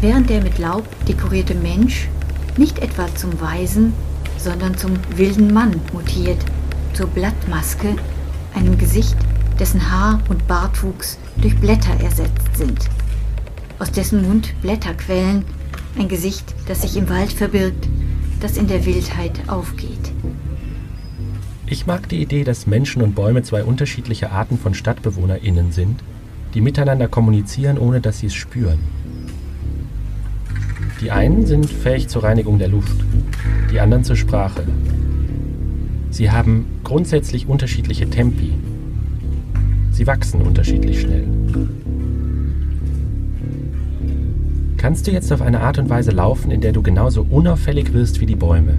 [0.00, 2.08] Während der mit Laub dekorierte Mensch
[2.56, 3.92] nicht etwa zum Weisen,
[4.36, 6.38] sondern zum wilden Mann mutiert,
[6.92, 7.96] zur Blattmaske,
[8.54, 9.16] einem Gesicht,
[9.58, 12.78] dessen Haar und Bartwuchs durch Blätter ersetzt sind,
[13.78, 15.44] aus dessen Mund Blätter quellen,
[15.98, 17.88] ein Gesicht, das sich im Wald verbirgt,
[18.40, 20.12] das in der Wildheit aufgeht.
[21.66, 26.00] Ich mag die Idee, dass Menschen und Bäume zwei unterschiedliche Arten von StadtbewohnerInnen sind,
[26.54, 28.78] die miteinander kommunizieren, ohne dass sie es spüren.
[31.00, 32.96] Die einen sind fähig zur Reinigung der Luft,
[33.70, 34.64] die anderen zur Sprache.
[36.10, 38.52] Sie haben grundsätzlich unterschiedliche Tempi.
[39.92, 41.26] Sie wachsen unterschiedlich schnell.
[44.76, 48.20] Kannst du jetzt auf eine Art und Weise laufen, in der du genauso unauffällig wirst
[48.20, 48.78] wie die Bäume?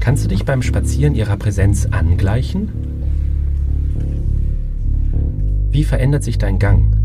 [0.00, 2.87] Kannst du dich beim Spazieren ihrer Präsenz angleichen?
[5.78, 6.96] Wie verändert sich dein Gang?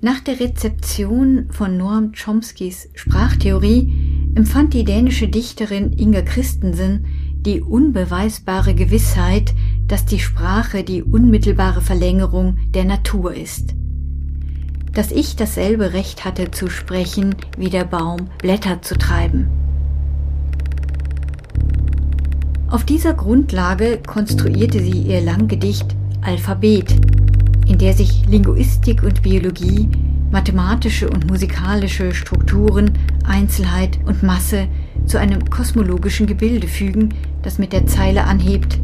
[0.00, 7.04] Nach der Rezeption von Noam Chomskys Sprachtheorie empfand die dänische Dichterin Inger Christensen
[7.40, 9.52] die unbeweisbare Gewissheit,
[9.86, 13.74] dass die Sprache die unmittelbare Verlängerung der Natur ist.
[14.94, 19.67] Dass ich dasselbe Recht hatte zu sprechen, wie der Baum Blätter zu treiben.
[22.70, 26.94] Auf dieser Grundlage konstruierte sie ihr Langgedicht Alphabet,
[27.66, 29.88] in der sich Linguistik und Biologie,
[30.30, 32.92] mathematische und musikalische Strukturen,
[33.24, 34.68] Einzelheit und Masse
[35.06, 38.78] zu einem kosmologischen Gebilde fügen, das mit der Zeile anhebt.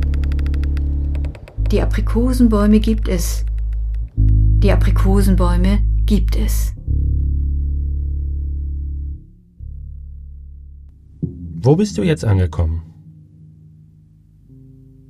[1.70, 3.44] Die Aprikosenbäume gibt es.
[4.16, 6.72] Die Aprikosenbäume gibt es.
[11.20, 12.83] Wo bist du jetzt angekommen?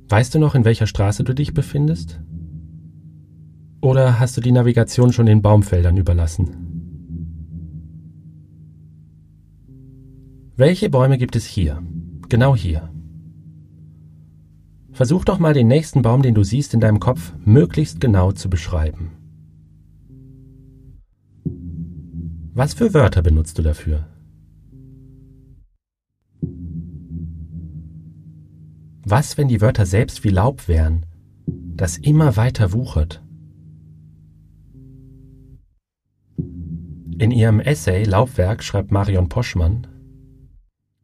[0.07, 2.19] Weißt du noch, in welcher Straße du dich befindest?
[3.81, 6.65] Oder hast du die Navigation schon den Baumfeldern überlassen?
[10.55, 11.81] Welche Bäume gibt es hier?
[12.29, 12.89] Genau hier.
[14.91, 18.49] Versuch doch mal den nächsten Baum, den du siehst, in deinem Kopf möglichst genau zu
[18.49, 19.11] beschreiben.
[22.53, 24.07] Was für Wörter benutzt du dafür?
[29.07, 31.05] Was, wenn die Wörter selbst wie Laub wären,
[31.45, 33.21] das immer weiter wuchert?
[37.19, 39.85] In ihrem Essay Laubwerk schreibt Marion Poschmann,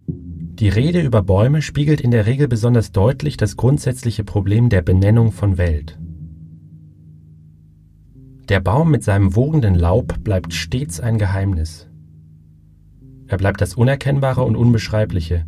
[0.08, 5.32] die Rede über Bäume spiegelt in der Regel besonders deutlich das grundsätzliche Problem der Benennung
[5.32, 6.00] von Welt.
[8.50, 11.88] Der Baum mit seinem wogenden Laub bleibt stets ein Geheimnis.
[13.28, 15.46] Er bleibt das Unerkennbare und Unbeschreibliche,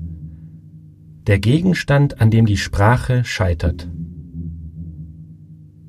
[1.28, 3.90] der Gegenstand, an dem die Sprache scheitert.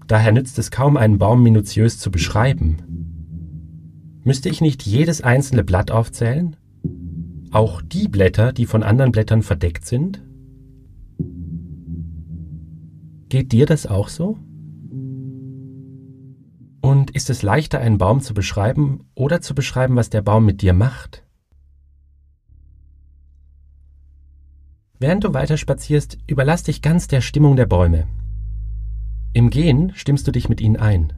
[0.06, 2.76] Daher nützt es kaum, einen Baum minutiös zu beschreiben.
[4.22, 6.56] Müsste ich nicht jedes einzelne Blatt aufzählen?
[7.50, 10.22] Auch die Blätter, die von anderen Blättern verdeckt sind?
[13.28, 14.38] Geht dir das auch so?
[16.80, 20.62] Und ist es leichter, einen Baum zu beschreiben oder zu beschreiben, was der Baum mit
[20.62, 21.23] dir macht?
[25.06, 28.06] Während du weiter spazierst, überlass dich ganz der Stimmung der Bäume.
[29.34, 31.12] Im Gehen stimmst du dich mit ihnen ein.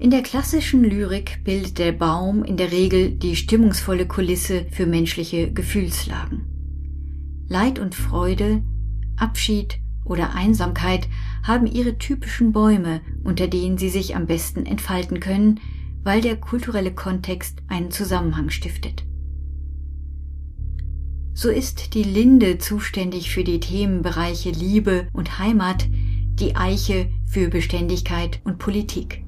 [0.00, 5.52] In der klassischen Lyrik bildet der Baum in der Regel die stimmungsvolle Kulisse für menschliche
[5.52, 7.44] Gefühlslagen.
[7.46, 8.60] Leid und Freude,
[9.16, 11.08] Abschied oder Einsamkeit
[11.42, 15.60] haben ihre typischen Bäume, unter denen sie sich am besten entfalten können,
[16.02, 19.04] weil der kulturelle Kontext einen Zusammenhang stiftet.
[21.32, 28.40] So ist die Linde zuständig für die Themenbereiche Liebe und Heimat, die Eiche für Beständigkeit
[28.44, 29.24] und Politik.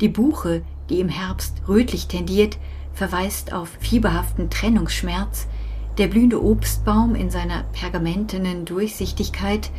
[0.00, 2.58] Die Buche, die im Herbst rötlich tendiert,
[2.92, 5.46] verweist auf fieberhaften Trennungsschmerz,
[5.98, 9.70] der blühende Obstbaum in seiner pergamentenen Durchsichtigkeit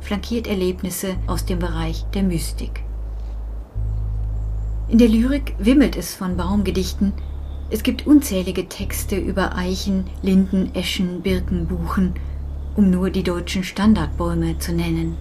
[0.00, 2.82] flankiert Erlebnisse aus dem Bereich der Mystik.
[4.88, 7.12] In der Lyrik wimmelt es von Baumgedichten.
[7.70, 12.14] Es gibt unzählige Texte über Eichen, Linden, Eschen, Birken, Buchen,
[12.76, 15.16] um nur die deutschen Standardbäume zu nennen.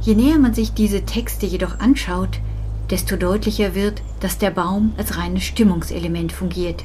[0.00, 2.40] Je näher man sich diese Texte jedoch anschaut,
[2.90, 6.84] desto deutlicher wird, dass der Baum als reines Stimmungselement fungiert.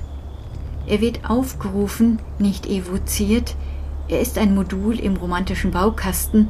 [0.88, 3.56] Er wird aufgerufen, nicht evoziert,
[4.08, 6.50] er ist ein Modul im romantischen Baukasten,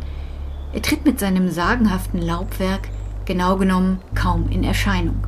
[0.74, 2.90] er tritt mit seinem sagenhaften Laubwerk
[3.26, 5.28] genau genommen kaum in Erscheinung.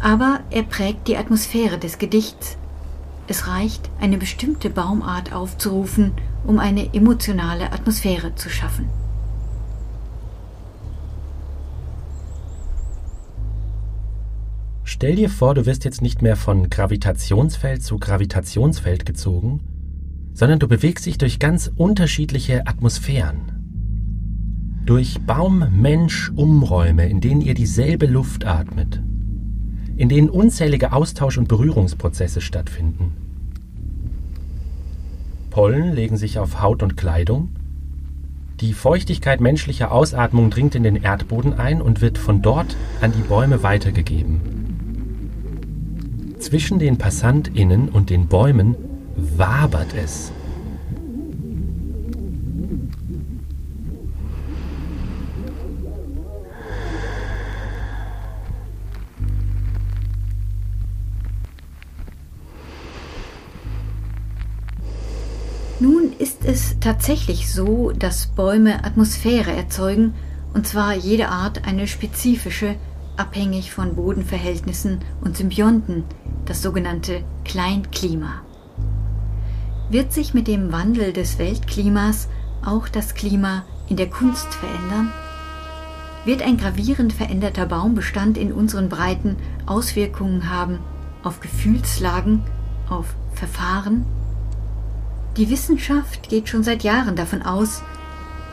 [0.00, 2.56] Aber er prägt die Atmosphäre des Gedichts.
[3.26, 6.12] Es reicht, eine bestimmte Baumart aufzurufen,
[6.46, 8.88] um eine emotionale Atmosphäre zu schaffen.
[14.98, 19.60] Stell dir vor, du wirst jetzt nicht mehr von Gravitationsfeld zu Gravitationsfeld gezogen,
[20.34, 24.82] sondern du bewegst dich durch ganz unterschiedliche Atmosphären.
[24.84, 29.00] Durch Baum-Mensch-Umräume, in denen ihr dieselbe Luft atmet,
[29.96, 33.12] in denen unzählige Austausch- und Berührungsprozesse stattfinden.
[35.50, 37.50] Pollen legen sich auf Haut und Kleidung,
[38.58, 43.22] die Feuchtigkeit menschlicher Ausatmung dringt in den Erdboden ein und wird von dort an die
[43.22, 44.67] Bäume weitergegeben.
[46.38, 48.76] Zwischen den PassantInnen und den Bäumen
[49.36, 50.30] wabert es.
[65.80, 70.14] Nun ist es tatsächlich so, dass Bäume Atmosphäre erzeugen,
[70.54, 72.76] und zwar jede Art eine spezifische,
[73.18, 76.04] abhängig von Bodenverhältnissen und Symbionten,
[76.44, 78.42] das sogenannte Kleinklima.
[79.90, 82.28] Wird sich mit dem Wandel des Weltklimas
[82.64, 85.10] auch das Klima in der Kunst verändern?
[86.24, 90.78] Wird ein gravierend veränderter Baumbestand in unseren Breiten Auswirkungen haben
[91.22, 92.42] auf Gefühlslagen,
[92.88, 94.04] auf Verfahren?
[95.36, 97.82] Die Wissenschaft geht schon seit Jahren davon aus,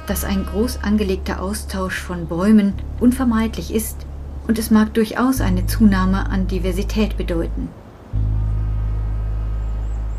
[0.07, 4.05] dass ein groß angelegter Austausch von Bäumen unvermeidlich ist
[4.47, 7.69] und es mag durchaus eine Zunahme an Diversität bedeuten.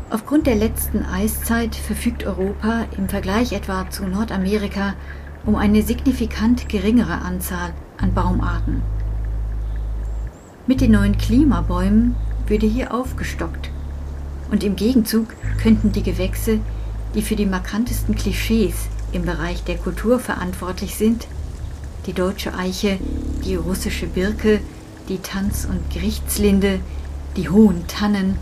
[0.09, 4.93] Aufgrund der letzten Eiszeit verfügt Europa im Vergleich etwa zu Nordamerika
[5.45, 8.81] um eine signifikant geringere Anzahl an Baumarten.
[10.65, 12.15] Mit den neuen Klimabäumen
[12.47, 13.69] würde hier aufgestockt
[14.51, 15.27] und im Gegenzug
[15.61, 16.59] könnten die Gewächse,
[17.15, 21.27] die für die markantesten Klischees im Bereich der Kultur verantwortlich sind,
[22.07, 22.97] die deutsche Eiche,
[23.45, 24.61] die russische Birke,
[25.09, 26.79] die Tanz- und Gerichtslinde,
[27.35, 28.39] die hohen Tannen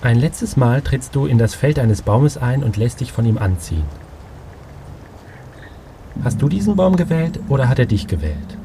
[0.00, 3.26] Ein letztes Mal trittst du in das Feld eines Baumes ein und lässt dich von
[3.26, 3.84] ihm anziehen.
[6.22, 8.58] Hast du diesen Baum gewählt oder hat er dich gewählt?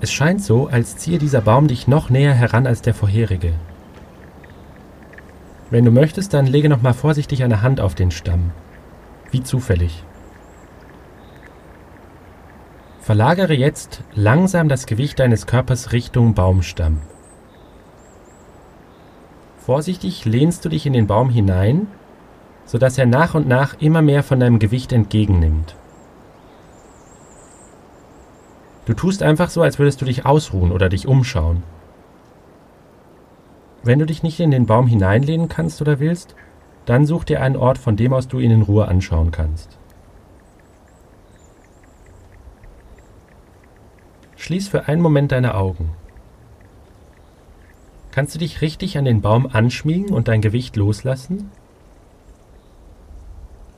[0.00, 3.52] Es scheint so, als ziehe dieser Baum dich noch näher heran als der vorherige.
[5.70, 8.50] Wenn du möchtest, dann lege noch mal vorsichtig eine Hand auf den Stamm.
[9.30, 10.04] Wie zufällig.
[13.00, 16.98] Verlagere jetzt langsam das Gewicht deines Körpers Richtung Baumstamm.
[19.58, 21.86] Vorsichtig lehnst du dich in den Baum hinein,
[22.64, 25.76] sodass er nach und nach immer mehr von deinem Gewicht entgegennimmt.
[28.86, 31.62] Du tust einfach so, als würdest du dich ausruhen oder dich umschauen.
[33.82, 36.34] Wenn du dich nicht in den Baum hineinlehnen kannst oder willst,
[36.84, 39.78] dann such dir einen Ort, von dem aus du ihn in Ruhe anschauen kannst.
[44.36, 45.90] Schließ für einen Moment deine Augen.
[48.10, 51.50] Kannst du dich richtig an den Baum anschmiegen und dein Gewicht loslassen?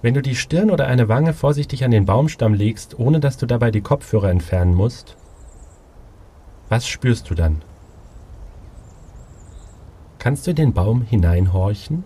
[0.00, 3.46] Wenn du die Stirn oder eine Wange vorsichtig an den Baumstamm legst, ohne dass du
[3.46, 5.16] dabei die Kopfhörer entfernen musst,
[6.68, 7.62] was spürst du dann?
[10.22, 12.04] Kannst du in den Baum hineinhorchen?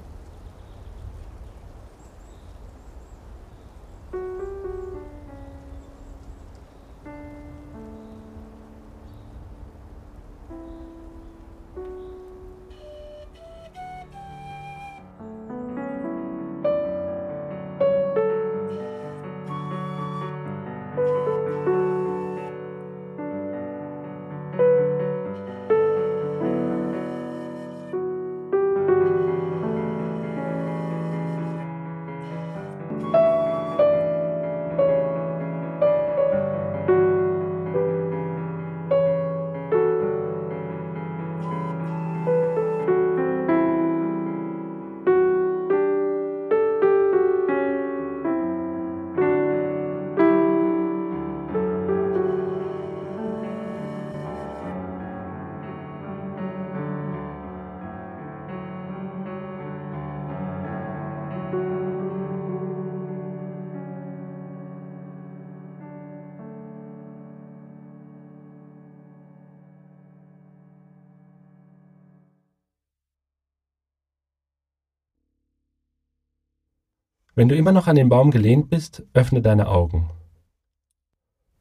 [77.37, 80.09] Wenn du immer noch an den Baum gelehnt bist, öffne deine Augen.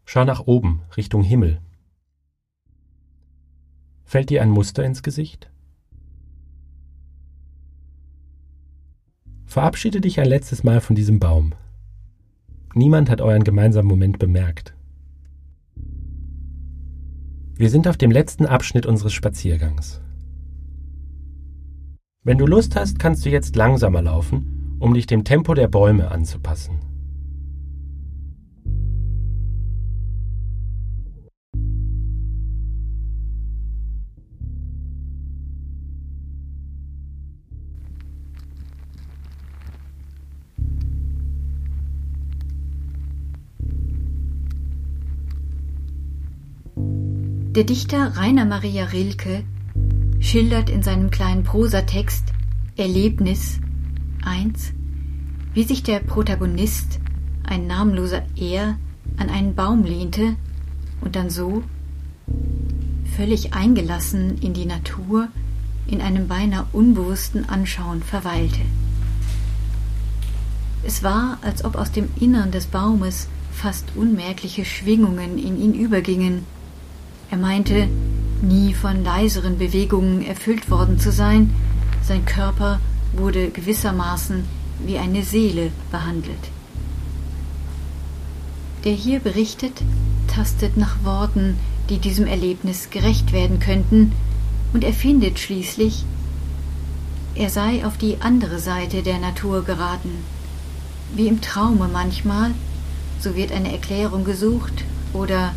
[0.05, 1.59] Schau nach oben, Richtung Himmel.
[4.05, 5.51] Fällt dir ein Muster ins Gesicht?
[9.43, 11.51] Verabschiede dich ein letztes Mal von diesem Baum.
[12.73, 14.73] Niemand hat euren gemeinsamen Moment bemerkt.
[17.57, 20.01] Wir sind auf dem letzten Abschnitt unseres Spaziergangs.
[22.23, 24.54] Wenn du Lust hast, kannst du jetzt langsamer laufen
[24.85, 26.79] um dich dem Tempo der Bäume anzupassen.
[47.55, 49.43] Der Dichter Rainer Maria Rilke
[50.19, 52.33] schildert in seinem kleinen Prosatext
[52.77, 53.59] Erlebnis
[54.23, 54.74] 1,
[55.55, 56.99] wie sich der Protagonist,
[57.45, 58.77] ein namenloser Er,
[59.17, 60.35] an einen Baum lehnte
[60.99, 61.63] und dann so,
[63.15, 65.29] völlig eingelassen in die Natur,
[65.87, 68.59] in einem beinahe unbewussten Anschauen verweilte.
[70.83, 76.45] Es war, als ob aus dem Innern des Baumes fast unmerkliche Schwingungen in ihn übergingen.
[77.31, 77.87] Er meinte,
[78.41, 81.51] nie von leiseren Bewegungen erfüllt worden zu sein,
[82.03, 82.81] sein Körper
[83.13, 84.43] wurde gewissermaßen
[84.83, 86.51] wie eine Seele behandelt.
[88.83, 89.81] Der hier berichtet,
[90.27, 91.57] tastet nach Worten,
[91.89, 94.11] die diesem Erlebnis gerecht werden könnten,
[94.73, 96.03] und er findet schließlich,
[97.35, 100.11] er sei auf die andere Seite der Natur geraten.
[101.13, 102.51] Wie im Traume manchmal,
[103.19, 105.53] so wird eine Erklärung gesucht, oder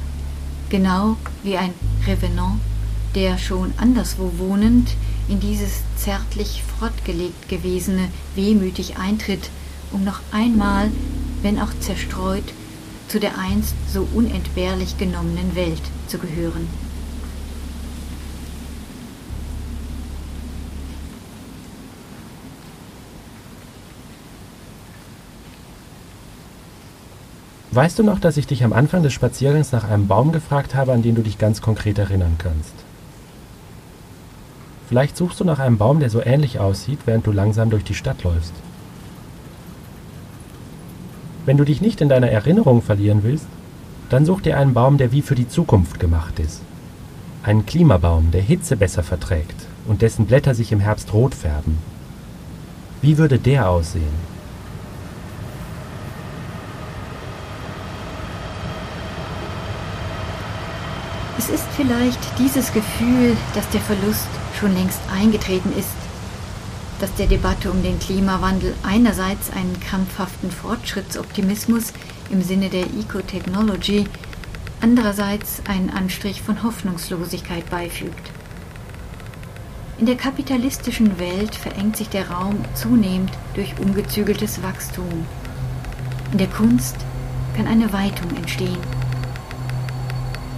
[0.70, 1.74] genau wie ein
[2.06, 2.60] Revenant,
[3.14, 4.90] der schon anderswo wohnend
[5.28, 9.50] in dieses zärtlich fortgelegt gewesene wehmütig eintritt,
[9.92, 10.90] um noch einmal,
[11.42, 12.44] wenn auch zerstreut,
[13.08, 16.68] zu der einst so unentbehrlich genommenen Welt zu gehören.
[27.70, 30.92] Weißt du noch, dass ich dich am Anfang des Spaziergangs nach einem Baum gefragt habe,
[30.92, 32.72] an den du dich ganz konkret erinnern kannst?
[34.88, 37.94] Vielleicht suchst du nach einem Baum, der so ähnlich aussieht, während du langsam durch die
[37.94, 38.54] Stadt läufst.
[41.44, 43.46] Wenn du dich nicht in deiner Erinnerung verlieren willst,
[44.08, 46.62] dann such dir einen Baum, der wie für die Zukunft gemacht ist.
[47.42, 51.78] Einen Klimabaum, der Hitze besser verträgt und dessen Blätter sich im Herbst rot färben.
[53.02, 54.28] Wie würde der aussehen?
[61.36, 64.28] Es ist vielleicht dieses Gefühl, dass der Verlust
[64.58, 65.88] schon längst eingetreten ist,
[67.00, 71.92] dass der Debatte um den Klimawandel einerseits einen krampfhaften Fortschrittsoptimismus
[72.30, 74.06] im Sinne der Ecotechnology,
[74.80, 78.32] andererseits einen Anstrich von Hoffnungslosigkeit beifügt.
[79.98, 85.26] In der kapitalistischen Welt verengt sich der Raum zunehmend durch ungezügeltes Wachstum.
[86.32, 86.96] In der Kunst
[87.56, 88.78] kann eine Weitung entstehen.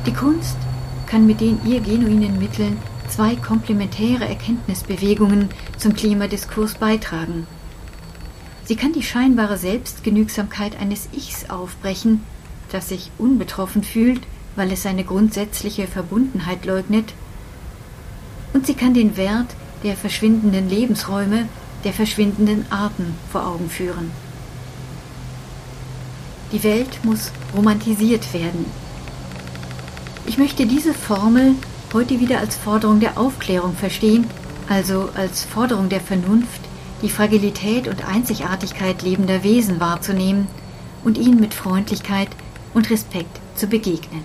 [0.07, 0.57] Die Kunst
[1.07, 2.79] kann mit den ihr genuinen Mitteln
[3.11, 7.47] zwei komplementäre Erkenntnisbewegungen zum Klimadiskurs beitragen.
[8.65, 12.23] Sie kann die scheinbare Selbstgenügsamkeit eines Ichs aufbrechen,
[12.71, 14.21] das sich unbetroffen fühlt,
[14.57, 17.13] weil es seine grundsätzliche Verbundenheit leugnet
[18.53, 19.49] und sie kann den Wert
[19.83, 21.49] der verschwindenden Lebensräume,
[21.85, 24.11] der verschwindenden Arten vor Augen führen.
[26.53, 28.67] Die Welt muss romantisiert werden.
[30.27, 31.55] Ich möchte diese Formel
[31.93, 34.27] heute wieder als Forderung der Aufklärung verstehen,
[34.69, 36.61] also als Forderung der Vernunft,
[37.03, 40.47] die Fragilität und Einzigartigkeit lebender Wesen wahrzunehmen
[41.03, 42.29] und ihnen mit Freundlichkeit
[42.75, 44.25] und Respekt zu begegnen.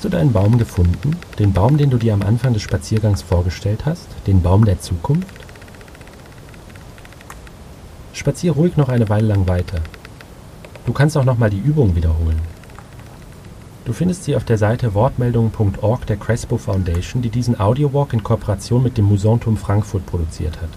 [0.00, 1.14] Hast du deinen Baum gefunden?
[1.38, 4.08] Den Baum, den du dir am Anfang des Spaziergangs vorgestellt hast?
[4.26, 5.28] Den Baum der Zukunft?
[8.14, 9.82] Spazier ruhig noch eine Weile lang weiter.
[10.86, 12.40] Du kannst auch nochmal die Übung wiederholen.
[13.84, 18.82] Du findest sie auf der Seite wortmeldungen.org der Crespo Foundation, die diesen Audiowalk in Kooperation
[18.82, 20.70] mit dem Musanturm Frankfurt produziert hat.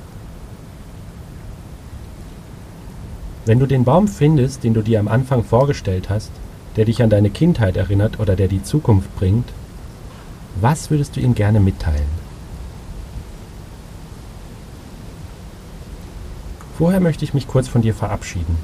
[3.46, 6.32] Wenn du den Baum findest, den du dir am Anfang vorgestellt hast,
[6.76, 9.48] der dich an deine Kindheit erinnert oder der die Zukunft bringt,
[10.60, 12.24] was würdest du ihm gerne mitteilen?
[16.78, 18.58] Vorher möchte ich mich kurz von dir verabschieden.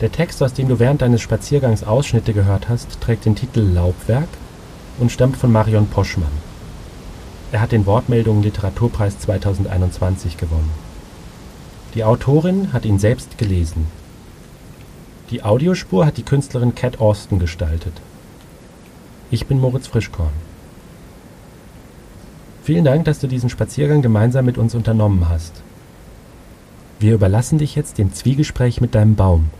[0.00, 4.28] Der Text, aus dem du während deines Spaziergangs Ausschnitte gehört hast, trägt den Titel Laubwerk
[4.98, 6.28] und stammt von Marion Poschmann.
[7.52, 10.70] Er hat den Wortmeldungen Literaturpreis 2021 gewonnen.
[11.94, 13.86] Die Autorin hat ihn selbst gelesen
[15.30, 17.94] die Audiospur hat die Künstlerin Cat Austin gestaltet.
[19.30, 20.30] Ich bin Moritz Frischkorn.
[22.62, 25.52] Vielen Dank, dass du diesen Spaziergang gemeinsam mit uns unternommen hast.
[26.98, 29.50] Wir überlassen dich jetzt dem Zwiegespräch mit deinem Baum.